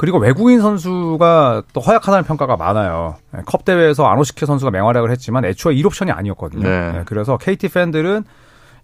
[0.00, 3.16] 그리고 외국인 선수가 또 허약하다는 평가가 많아요.
[3.34, 6.66] 네, 컵 대회에서 아노시케 선수가 맹활약을 했지만 애초에 1옵션이 아니었거든요.
[6.66, 6.92] 네.
[6.92, 8.24] 네, 그래서 KT 팬들은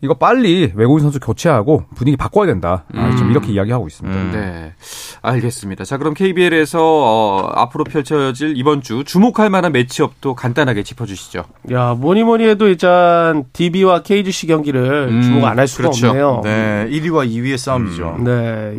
[0.03, 2.85] 이거 빨리 외국인 선수 교체하고 분위기 바꿔야 된다.
[2.95, 3.17] 아, 음.
[3.17, 4.19] 좀 이렇게 이야기하고 있습니다.
[4.19, 4.31] 음.
[4.31, 4.75] 네.
[5.23, 5.85] 알겠습니다.
[5.85, 11.45] 자, 그럼 KBL에서 어, 앞으로 펼쳐질 이번 주 주목할 만한 매치업도 간단하게 짚어주시죠.
[11.73, 15.23] 야, 뭐니 뭐니 해도 일단 DB와 KGC 경기를 음.
[15.23, 16.09] 주목 안 할 수가 그렇죠.
[16.09, 16.41] 없네요.
[16.45, 16.87] 네.
[16.91, 18.17] 1위와 2위의 싸움이죠.
[18.19, 18.25] 음.
[18.25, 18.79] 네.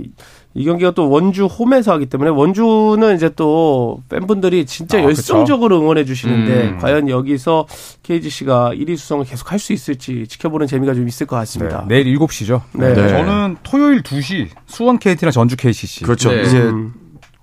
[0.57, 5.83] 이 경기가 또 원주 홈에서 하기 때문에 원주는 이제 또 팬분들이 진짜 아, 열성적으로 그쵸?
[5.83, 6.77] 응원해 주시는데 음.
[6.79, 7.67] 과연 여기서
[8.01, 11.85] KGC가 1위 수성을 계속 할 수 있을지 지켜보는 재미가 좀 있을 것 같습니다.
[11.87, 12.61] 네, 내일 7시죠.
[12.73, 12.93] 네.
[12.93, 13.07] 네.
[13.07, 16.03] 저는 토요일 2시 수원 KT나 전주 KCC.
[16.03, 16.31] 그렇죠.
[16.31, 16.41] 네.
[16.41, 16.59] 이제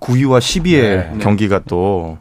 [0.01, 2.17] 9위와 10위의 경기가 또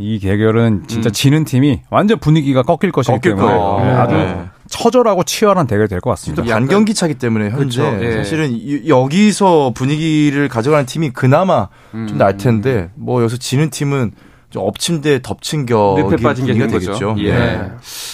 [0.00, 1.12] 이 대결은 진짜 음.
[1.12, 3.90] 지는 팀이 완전 분위기가 꺾일 것이기 꺾일 때문에 네.
[3.90, 4.44] 아주 네.
[4.68, 6.42] 처절하고 치열한 대결이 될 것 같습니다.
[6.42, 8.04] 또 반경기 차기 때문에 현재 그렇죠.
[8.04, 8.12] 예.
[8.18, 12.06] 사실은 여기서 분위기를 가져가는 팀이 그나마 음.
[12.08, 14.12] 좀날 텐데 뭐 여기서 지는 팀은
[14.50, 17.16] 좀 엎침대 덮친 격이 빠진 게 되겠죠.
[17.18, 17.32] 예.
[17.34, 17.70] 네.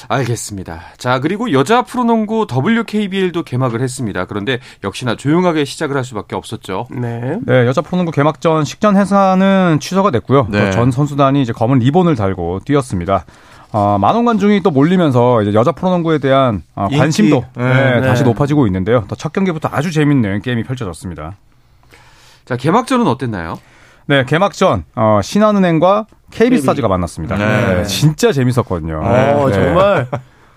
[0.08, 0.80] 알겠습니다.
[0.98, 4.24] 자 그리고 여자 프로농구 WKBL도 개막을 했습니다.
[4.24, 6.86] 그런데 역시나 조용하게 시작을 할 수밖에 없었죠.
[6.90, 7.38] 네.
[7.46, 10.48] 네 여자 프로농구 개막전 식전 행사는 취소가 됐고요.
[10.50, 10.70] 네.
[10.72, 13.24] 전 선수단이 이제 검은 리본을 달고 뛰었습니다.
[13.74, 18.06] 어, 만원 관중이 또 몰리면서 이제 여자 프로농구에 대한 어, 관심도 네, 네.
[18.06, 19.04] 다시 높아지고 있는데요.
[19.08, 21.34] 또첫 경기부터 아주 재밌는 게임이 펼쳐졌습니다.
[22.44, 23.58] 자 개막전은 어땠나요?
[24.06, 27.36] 네 개막전 어, 신한은행과 KB스타즈가 만났습니다.
[27.36, 27.74] 네.
[27.74, 27.84] 네.
[27.84, 29.00] 진짜 재밌었거든요.
[29.02, 30.06] 어, 정말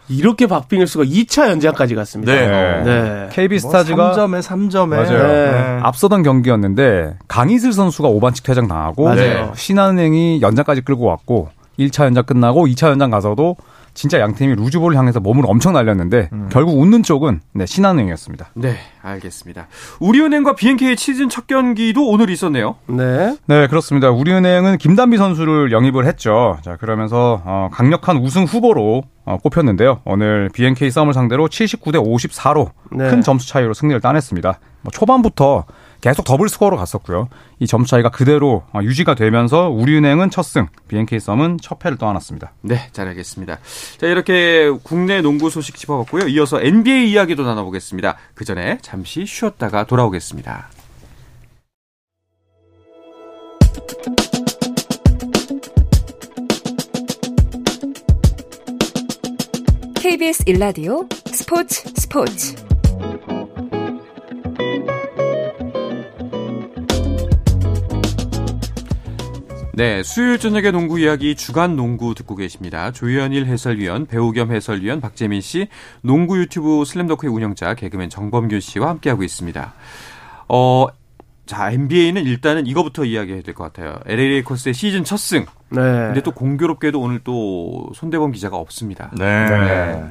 [0.10, 2.32] 이렇게 박빙일 수가 2차 연장까지 갔습니다.
[2.32, 2.84] 네.
[2.84, 3.30] 네.
[3.32, 5.28] KB스타즈가 뭐 3점에 3점에 맞아요.
[5.28, 5.80] 네.
[5.82, 9.10] 앞서던 경기였는데 강희슬 선수가 5반칙 퇴장 당하고
[9.56, 13.56] 신한은행이 연장까지 끌고 왔고 1차 연장 끝나고 2차 연장 가서도
[13.98, 16.50] 진짜 양 팀이 루즈볼을 향해서 몸을 엄청 날렸는데 음.
[16.52, 18.50] 결국 웃는 쪽은 네, 신한은행이었습니다.
[18.54, 19.68] 네, 알겠습니다.
[20.00, 22.76] 우리은행과 BNK의 시즌 첫 경기도 오늘 있었네요.
[22.86, 23.36] 네.
[23.48, 24.12] 네, 그렇습니다.
[24.12, 26.60] 우리은행은 김단비 선수를 영입을 했죠.
[26.62, 30.02] 자, 그러면서 어, 강력한 우승 후보로 어, 꼽혔는데요.
[30.06, 33.10] 오늘 BNK 싸움을 상대로 79대 54로 네.
[33.10, 34.60] 큰 점수 차이로 승리를 따냈습니다.
[34.82, 35.66] 뭐 초반부터
[36.02, 37.30] 계속 더블 스코어로 갔었고요.
[37.60, 42.52] 이 점수 차이가 그대로 어, 유지가 되면서 우리은행은 첫 승, BNK 썸은 첫 패를 떠안았습니다.
[42.62, 43.60] 네, 잘 알겠습니다.
[43.98, 46.28] 자, 이렇게 국내 농구 소식 짚어봤고요.
[46.28, 48.18] 이어서 NBA 이야기도 나눠보겠습니다.
[48.36, 50.70] 그 전에 잠시 쉬었다가 돌아오겠습니다.
[60.02, 62.56] KBS 일라디오 스포츠 스포츠
[69.78, 72.92] 네, 수요일 저녁의 농구 이야기 주간 농구 듣고 계십니다.
[72.92, 75.68] 조현일 해설위원, 배우 겸 해설위원 박재민 씨,
[76.02, 79.74] 농구 유튜브 슬램더크의 운영자 개그맨 정범균 씨와 함께하고 있습니다.
[80.50, 80.88] 어,
[81.46, 84.00] 자, NBA는 일단은 이거부터 이야기해야 될 것 같아요.
[84.08, 85.46] LA 레이커스의 시즌 첫 승.
[85.70, 85.80] 네.
[85.80, 89.12] 근데 또 공교롭게도 오늘 또 손대범 기자가 없습니다.
[89.16, 89.48] 네.
[89.48, 90.04] 네.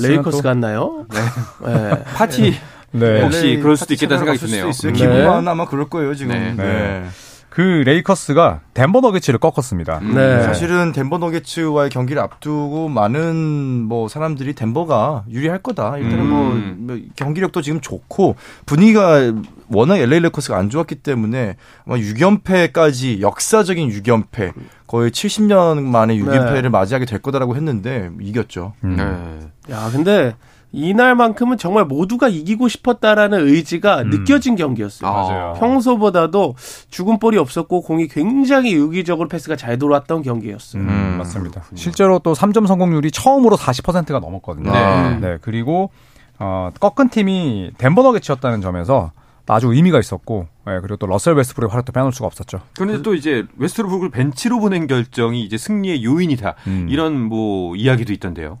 [0.00, 1.06] 레이커스 갔나요?
[1.10, 1.72] 네.
[1.72, 2.04] 네.
[2.04, 2.54] 파티.
[2.92, 3.22] 네.
[3.22, 4.70] 혹시 그럴 수도 있겠다는 생각이 드네요.
[4.92, 6.34] 기분만 아마 그럴 거예요, 지금.
[6.56, 7.02] 네.
[7.52, 7.54] 네.
[7.54, 9.98] 그 레이커스가 덴버 너게츠를 꺾었습니다.
[9.98, 10.14] 음.
[10.14, 10.42] 네.
[10.42, 13.36] 사실은 덴버 너게츠와의 경기를 앞두고 많은
[13.82, 15.98] 뭐 사람들이 덴버가 유리할 거다.
[15.98, 16.76] 일단은 뭐, 음.
[16.80, 19.32] 뭐, 경기력도 지금 좋고 분위기가
[19.68, 24.52] 워낙 LA 레이커스가 안 좋았기 때문에 아마 6연패까지 역사적인 6연패
[24.86, 26.68] 거의 70년 만에 6연패를 네.
[26.68, 28.74] 맞이하게 될 거다라고 했는데 이겼죠.
[28.84, 28.96] 음.
[28.96, 29.74] 네.
[29.74, 30.34] 야, 근데
[30.72, 34.10] 이날만큼은 정말 모두가 이기고 싶었다라는 의지가 음.
[34.10, 35.08] 느껴진 경기였어요.
[35.08, 35.54] 아, 맞아요.
[35.58, 36.54] 평소보다도
[36.90, 40.82] 죽은 볼이 없었고 공이 굉장히 유기적으로 패스가 잘 돌아왔던 경기였어요.
[40.82, 41.62] 음, 음, 맞습니다.
[41.74, 44.72] 실제로 또 3점 성공률이 처음으로 40%가 넘었거든요.
[44.72, 45.18] 네.
[45.20, 45.38] 네.
[45.42, 45.90] 그리고
[46.38, 49.12] 어, 꺾은 팀이 덴버 너게츠였다는 점에서
[49.46, 52.60] 아주 의미가 있었고, 예, 그리고 또 러셀 웨스트브룩의 활약도 빼놓을 수가 없었죠.
[52.74, 56.54] 그런데 또 이제 웨스트브룩을 벤치로 보낸 결정이 이제 승리의 요인이다.
[56.68, 56.86] 음.
[56.88, 58.58] 이런 뭐 이야기도 있던데요.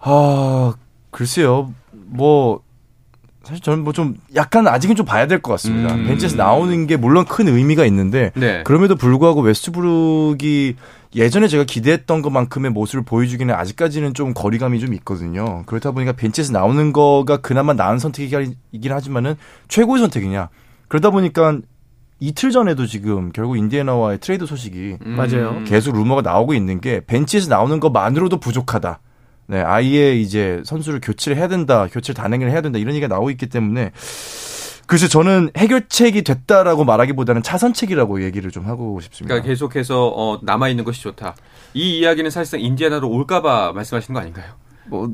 [0.00, 0.74] 아,
[1.10, 1.72] 글쎄요.
[1.92, 2.60] 뭐
[3.42, 5.94] 사실 저는 뭐 좀 약간 아직은 좀 봐야 될 것 같습니다.
[5.94, 6.06] 음.
[6.06, 8.62] 벤치에서 나오는 게 물론 큰 의미가 있는데 네.
[8.64, 10.74] 그럼에도 불구하고 웨스트브룩이
[11.14, 15.62] 예전에 제가 기대했던 것만큼의 모습을 보여주기는 아직까지는 좀 거리감이 좀 있거든요.
[15.64, 19.36] 그렇다 보니까 벤치에서 나오는 거가 그나마 나은 선택이긴 하지만은
[19.68, 20.50] 최고의 선택이냐.
[20.88, 21.58] 그러다 보니까
[22.20, 25.16] 이틀 전에도 지금 결국 인디애나와의 트레이드 소식이 음.
[25.16, 25.62] 맞아요.
[25.66, 29.00] 계속 루머가 나오고 있는 게 벤치에서 나오는 것만으로도 부족하다.
[29.50, 33.46] 네, 아예 이제 선수를 교체를 해야 된다, 교체를 단행을 해야 된다 이런 얘기가 나오고 있기
[33.46, 33.92] 때문에
[34.86, 39.34] 그래서 저는 해결책이 됐다라고 말하기보다는 차선책이라고 얘기를 좀 하고 싶습니다.
[39.34, 41.34] 그러니까 계속해서 어, 남아 있는 것이 좋다.
[41.74, 44.52] 이 이야기는 사실상 인디아나로 올까봐 말씀하시는 거 아닌가요?
[44.86, 45.12] 뭐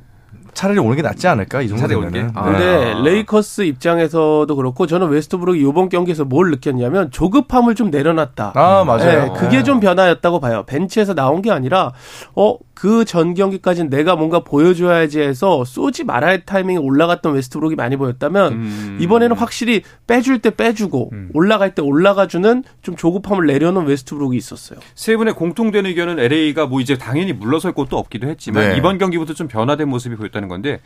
[0.53, 2.31] 차라리 오는 게 낫지 않을까 이 정도 되면은.
[2.35, 2.45] 아.
[2.45, 8.53] 근데 레이커스 입장에서도 그렇고 저는 웨스트브룩이 이번 경기에서 뭘 느꼈냐면 조급함을 좀 내려놨다.
[8.55, 9.33] 아 맞아요.
[9.33, 10.63] 네, 그게 좀 변화였다고 봐요.
[10.67, 11.93] 벤치에서 나온 게 아니라
[12.37, 18.53] 어그 전 경기까지는 내가 뭔가 보여줘야지 해서 쏘지 말아야 할 타이밍에 올라갔던 웨스트브룩이 많이 보였다면
[18.53, 18.99] 음.
[19.01, 21.31] 이번에는 확실히 빼줄 때 빼주고 음.
[21.35, 24.79] 올라갈 때 올라가주는 좀 조급함을 내려놓은 웨스트브룩이 있었어요.
[24.95, 28.77] 세 분의 공통된 의견은 LA가 뭐 이제 당연히 물러설 곳도 없기도 했지만 네.
[28.77, 30.49] 이번 경기부터 좀 변화된 모습이 보였다는.
[30.49, 30.81] 건데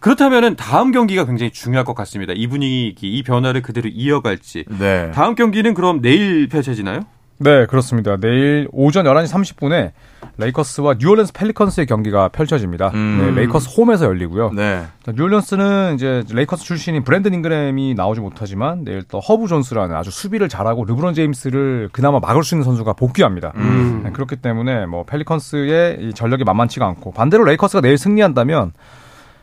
[0.00, 2.32] 그렇다면은 다음 경기가 굉장히 중요할 것 같습니다.
[2.36, 4.64] 이 분위기, 이 변화를 그대로 이어갈지.
[4.78, 5.10] 네.
[5.12, 7.00] 다음 경기는 그럼 내일 펼쳐지나요?
[7.38, 8.16] 네, 그렇습니다.
[8.16, 9.92] 내일 오전 11시 30분에
[10.38, 12.90] 레이커스와 뉴올리언스 펠리컨스의 경기가 펼쳐집니다.
[12.94, 13.18] 음.
[13.34, 14.52] 네, 레이커스 홈에서 열리고요.
[14.52, 14.84] 네.
[15.12, 20.84] 뉴올리언스는 이제 레이커스 출신인 브랜든 잉그램이 나오지 못하지만 내일 또 허브 존스라는 아주 수비를 잘하고
[20.84, 23.52] 르브론 제임스를 그나마 막을 수 있는 선수가 복귀합니다.
[23.56, 24.02] 음.
[24.04, 28.72] 네, 그렇기 때문에 뭐 펠리컨스의 이 전력이 만만치가 않고 반대로 레이커스가 내일 승리한다면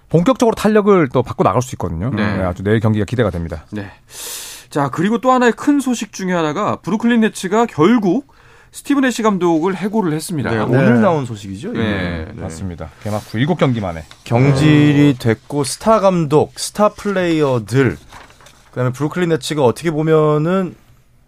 [0.09, 2.09] 본격적으로 탄력을 또 받고 나갈 수 있거든요.
[2.09, 2.37] 네.
[2.37, 3.65] 네, 아주 내일 경기가 기대가 됩니다.
[3.71, 3.89] 네.
[4.71, 8.33] 자, 그리고 또 하나의 큰 소식 중에 하나가 브루클린 네츠가 결국
[8.71, 10.49] 스티브 내쉬 감독을 해고를 했습니다.
[10.49, 10.99] 네, 오늘 네.
[11.01, 11.73] 나온 소식이죠.
[11.73, 12.89] 네, 네, 맞습니다.
[13.03, 17.97] 개막 후 7경기 만에 경질이 됐고 스타 감독, 스타 플레이어들
[18.69, 20.75] 그다음에 브루클린 네츠가 어떻게 보면은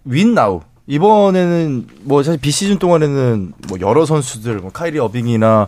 [0.06, 5.68] win now 이번에는 뭐 사실 비시즌 동안에는 뭐 여러 선수들 뭐 카이리 어빙이나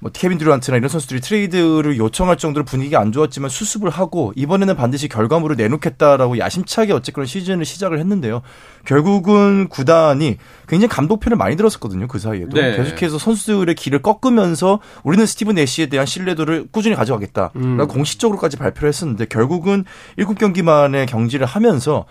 [0.00, 5.08] 뭐 케빈 듀란트나 이런 선수들이 트레이드를 요청할 정도로 분위기가 안 좋았지만 수습을 하고 이번에는 반드시
[5.08, 8.42] 결과물을 내놓겠다라고 야심차게 어쨌거나 시즌을 시작을 했는데요.
[8.84, 12.08] 결국은 구단이 굉장히 감독편을 많이 들었었거든요.
[12.08, 12.76] 그 사이에도 네.
[12.76, 17.88] 계속해서 선수들의 길을 꺾으면서 우리는 스티븐 애쉬에 대한 신뢰도를 꾸준히 가져가겠다라고 음.
[17.88, 19.84] 공식적으로까지 발표를 했었는데 결국은
[20.18, 22.06] 7경기 만에 경질을 하면서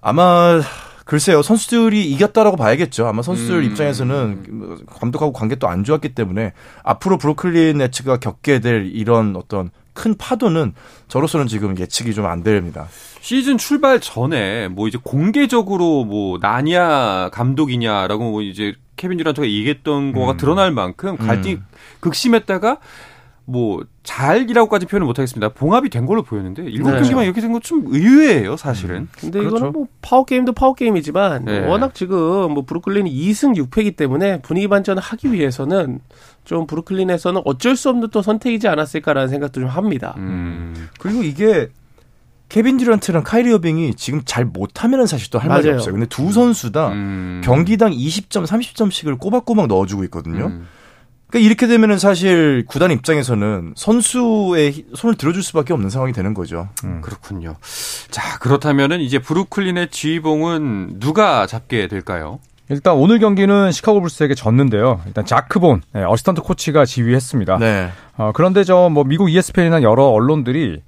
[0.00, 0.60] 아마
[1.04, 3.06] 글쎄요, 선수들이 이겼다라고 봐야겠죠.
[3.06, 3.64] 아마 선수들 음.
[3.64, 10.74] 입장에서는 감독하고 관계도 안 좋았기 때문에 앞으로 브루클린 네츠가 겪게 될 이런 어떤 큰 파도는
[11.08, 12.88] 저로서는 지금 예측이 좀 안 됩니다.
[13.20, 20.32] 시즌 출발 전에 뭐 이제 공개적으로 뭐 나냐 감독이냐라고 뭐 이제 케빈 듀란트가 얘기했던 거가
[20.32, 20.36] 음.
[20.36, 21.66] 드러날 만큼 갈등이 음.
[22.00, 22.78] 극심했다가
[23.46, 25.50] 뭐 잘이라고까지 표현을 못하겠습니다.
[25.50, 26.98] 봉합이 된 걸로 보였는데 일곱 네.
[27.00, 28.96] 경기만 이렇게 된 건 좀 의외예요, 사실은.
[29.02, 29.08] 음.
[29.18, 29.56] 근데 그렇죠.
[29.56, 31.66] 이거는 뭐 파워 게임도 파워 게임이지만 네.
[31.66, 36.00] 워낙 지금 뭐 브루클린이 2승 6패이기 때문에 분위기 반전을 하기 위해서는
[36.44, 40.14] 좀 브루클린에서는 어쩔 수 없는 또 선택이지 않았을까라는 생각도 좀 합니다.
[40.16, 40.88] 음.
[40.98, 41.68] 그리고 이게
[42.48, 45.92] 케빈 듀란트랑 카이리 어빙이 지금 잘 못하면은 사실 또 할 말이 없어요.
[45.92, 47.40] 근데 두 선수 다 음.
[47.44, 50.46] 경기당 20점, 30점씩을 꼬박꼬박 넣어주고 있거든요.
[50.46, 50.66] 음.
[51.34, 56.68] 그러니까 이렇게 되면은 사실 구단 입장에서는 선수의 손을 들어줄 수밖에 없는 상황이 되는 거죠.
[56.84, 57.00] 음.
[57.02, 57.56] 그렇군요.
[58.12, 62.38] 자 그렇다면은 이제 브루클린의 지휘봉은 누가 잡게 될까요?
[62.70, 65.00] 일단 오늘 경기는 시카고 불스에게 졌는데요.
[65.06, 67.58] 일단 자크 본 네, assistant 코치가 지휘했습니다.
[67.58, 67.90] 네.
[68.16, 70.82] 어, 그런데 저 뭐 미국 ESPN이나 여러 언론들이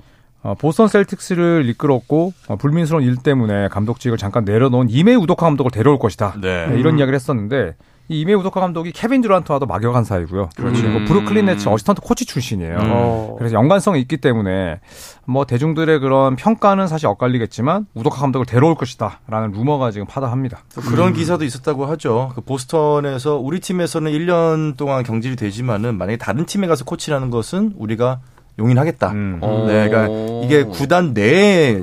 [0.45, 5.99] 어, 보스턴 셀틱스를 이끌었고 어, 불미스러운 일 때문에 감독직을 잠깐 내려놓은 이메 우도카 감독을 데려올
[5.99, 6.37] 것이다.
[6.41, 6.69] 네.
[6.69, 7.75] 네, 이런 이야기를 했었는데
[8.09, 10.51] 이 이메 우도카 감독이 케빈 듀란트와도 막역한 사이고요.
[10.57, 10.87] 그렇죠.
[10.87, 11.05] 음.
[11.07, 12.79] 브루클린 네츠 assistant 코치 출신이에요.
[12.79, 13.37] 음.
[13.39, 14.81] 그래서 연관성이 있기 때문에
[15.25, 20.59] 뭐 대중들의 그런 평가는 사실 엇갈리겠지만 우도카 감독을 데려올 것이다라는 루머가 지금 파다합니다.
[20.89, 21.13] 그런 음.
[21.15, 22.33] 기사도 있었다고 하죠.
[22.35, 28.21] 그 보스턴에서 우리 팀에서는 1년 동안 경질이 되지만은 만약에 다른 팀에 가서 코치라는 것은 우리가
[28.59, 29.11] 용인하겠다.
[29.11, 29.41] 음.
[29.67, 30.09] 네, 그러니까
[30.45, 31.83] 이게 구단 내에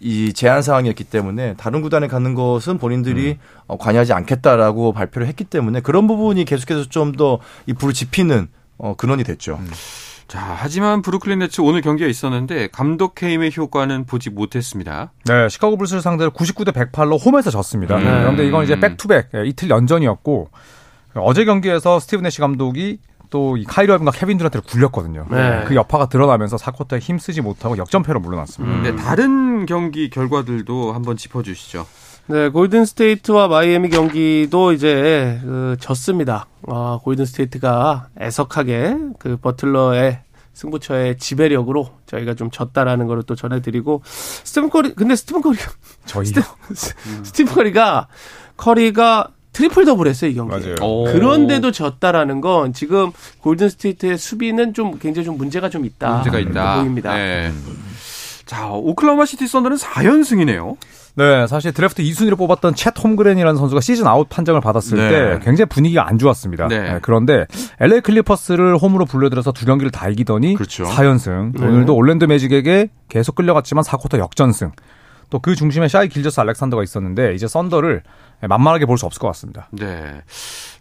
[0.00, 3.38] 이 제한 사항이었기 때문에 다른 구단에 가는 것은 본인들이 음.
[3.66, 8.94] 어, 관여하지 않겠다라고 발표를 했기 때문에 그런 부분이 계속해서 좀 더 이 불을 지피는 어,
[8.96, 9.56] 근원이 됐죠.
[9.60, 9.70] 음.
[10.28, 15.12] 자, 하지만 브루클린 네츠 오늘 경기가 있었는데 감독 해임의 효과는 보지 못했습니다.
[15.24, 17.96] 네, 시카고 불스를 상대로 99대 108로 홈에서 졌습니다.
[17.96, 18.02] 음.
[18.02, 20.50] 그런데 이건 이제 back-to-back 예, 이틀 연전이었고
[21.14, 22.98] 어제 경기에서 스티븐 내시 감독이
[23.30, 25.26] 또 이 카이리 어빙과 케빈 듀란트를 굴렸거든요.
[25.30, 25.64] 네.
[25.66, 28.76] 그 여파가 드러나면서 4쿼터에 힘쓰지 못하고 역전패로 물러났습니다.
[28.76, 28.82] 음.
[28.82, 31.86] 네, 다른 경기 결과들도 한번 짚어주시죠.
[32.28, 36.46] 네, 골든 스테이트와 마이애미 경기도 이제 그 졌습니다.
[36.66, 40.20] 아, 골든 스테이트가 애석하게 그 버틀러의
[40.54, 45.70] 승부처의 지배력으로 저희가 좀 졌다라는 거를 또 전해드리고 스티븐 커리 근데 스티븐 커리가
[46.06, 46.26] 저희
[47.22, 48.08] 스티븐 커리가
[48.56, 50.54] 커리가 트리플 더블 했어요, 이 경기.
[50.54, 50.74] 맞아요.
[51.12, 56.16] 그런데도 졌다라는 건 지금 골든 스테이트의 수비는 좀 굉장히 좀 문제가 좀 있다.
[56.16, 56.76] 문제가 있다.
[56.76, 57.14] 보입니다.
[57.14, 57.50] 네.
[58.44, 60.76] 자, 오클라호마 시티 썬더는 4연승이네요.
[61.14, 65.08] 네, 사실 드래프트 2순위로 뽑았던 쳇 홈그렌이라는 선수가 시즌 아웃 판정을 받았을 네.
[65.08, 66.68] 때 굉장히 분위기가 안 좋았습니다.
[66.68, 66.78] 네.
[66.78, 67.46] 네, 그런데
[67.80, 70.84] LA 클리퍼스를 홈으로 불러들여서 두 경기를 다 이기더니 그렇죠.
[70.84, 71.58] 4연승.
[71.58, 74.72] 오늘도 올랜도 매직에게 계속 끌려갔지만 4쿼터 역전승.
[75.30, 78.02] 또 그 중심에 샤이 길저스 알렉산더가 있었는데 이제 썬더를
[78.40, 79.68] 만만하게 볼 수 없을 것 같습니다.
[79.72, 80.22] 네.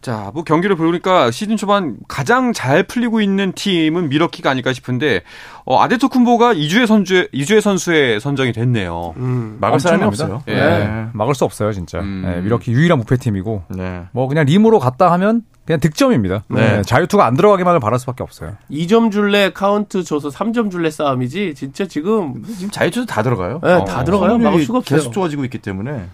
[0.02, 5.24] 자, 뭐 경기를 보니까 시즌 초반 가장 잘 풀리고 있는 팀은 밀워키가 아닐까 싶은데
[5.66, 9.14] 어, 아데토쿤보가 이주의 선수 이주의 선수에 선정이 됐네요.
[9.18, 10.44] 음, 막을 사람이 없어요.
[10.48, 10.54] 예.
[10.56, 11.08] 네.
[11.14, 12.00] 막을 수 없어요, 진짜.
[12.00, 12.22] 음.
[12.26, 14.04] 네, 밀워키 유일한 무패 팀이고 네.
[14.12, 16.44] 뭐 그냥 림으로 갔다 하면 그냥 득점입니다.
[16.50, 16.76] 네.
[16.78, 16.82] 네.
[16.84, 18.56] 자유투가 안 들어가기만을 바랄 수밖에 없어요.
[18.70, 21.56] 2점 줄래 카운트 줘서 3점 줄래 싸움이지.
[21.56, 23.60] 진짜 지금 지금 자유투도 다 들어가요.
[23.64, 23.84] 네, 어.
[23.86, 24.38] 다 들어가요.
[24.38, 24.98] 막을 수가 없어요.
[25.00, 26.06] 계속 좋아지고 있기 때문에.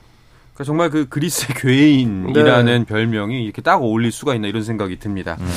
[0.53, 2.85] 그러니까 정말 그 그리스의 괴인이라는 네.
[2.85, 5.37] 별명이 이렇게 딱 어울릴 수가 있나 이런 생각이 듭니다.
[5.39, 5.47] 음.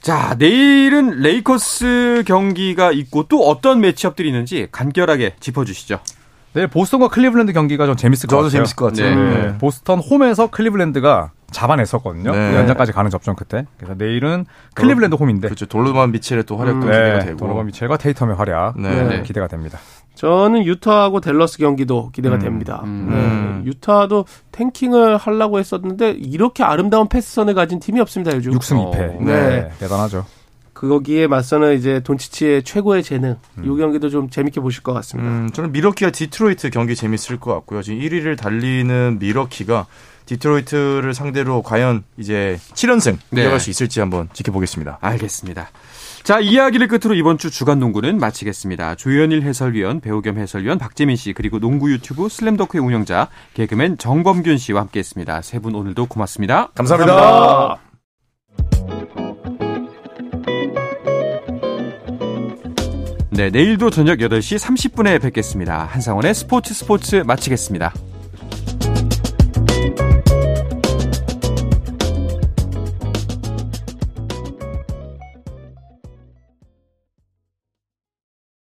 [0.00, 5.98] 자, 내일은 레이커스 경기가 있고 또 어떤 matchup들이 있는지 간결하게 짚어주시죠.
[6.52, 8.50] 내일 보스턴과 클리블랜드 경기가 좀 재밌을 것 같아요.
[8.50, 9.14] 재밌을 것 같아요.
[9.14, 9.46] 네.
[9.46, 9.58] 네.
[9.58, 12.32] 보스턴 홈에서 클리블랜드가 잡아냈었거든요.
[12.32, 12.54] 네.
[12.56, 13.66] 연장까지 가는 접전 끝에.
[13.76, 15.48] 그래서 내일은 클리블랜드 홈인데.
[15.48, 15.66] 그렇죠.
[15.66, 17.36] 도노반 미첼의 또 활약도 음, 기대가 되고.
[17.36, 19.22] 돌로만 미첼과 테이텀의 활약 네.
[19.22, 19.78] 기대가 됩니다.
[20.16, 22.80] 저는 유타하고 댈러스 경기도 기대가 음, 됩니다.
[22.84, 23.62] 음.
[23.62, 28.52] 네, 유타도 tanking을 하려고 했었는데 이렇게 아름다운 패스선을 가진 팀이 없습니다 요즘.
[28.52, 28.94] 6승 2패.
[28.96, 29.24] 어, 네.
[29.24, 29.70] 네.
[29.78, 30.24] 대단하죠.
[30.72, 33.36] 거기에 맞서는 이제 돈치치의 최고의 재능.
[33.58, 33.64] 음.
[33.64, 35.30] 이 경기도 좀 재밌게 보실 것 같습니다.
[35.30, 37.82] 음, 저는 밀워키와 디트로이트 경기 재밌을 것 같고요.
[37.82, 39.86] 지금 1위를 달리는 밀워키가
[40.26, 43.44] 디트로이트를 상대로 과연 이제 7연승 네.
[43.44, 44.98] 이어갈 수 있을지 한번 지켜보겠습니다.
[45.00, 45.68] 알겠습니다.
[46.26, 48.96] 자, 이야기를 끝으로 이번 주 주간 농구는 마치겠습니다.
[48.96, 54.80] 조현일 해설위원, 배우 겸 해설위원 박재민 씨, 그리고 농구 유튜브 슬램덕후의 운영자 개그맨 정범균 씨와
[54.80, 55.40] 함께 했습니다.
[55.42, 56.72] 세 분 오늘도 고맙습니다.
[56.74, 57.14] 감사합니다.
[57.14, 57.80] 감사합니다.
[63.30, 65.84] 네, 내일도 저녁 8시 30분에 뵙겠습니다.
[65.84, 67.92] 한상원의 스포츠 스포츠 마치겠습니다.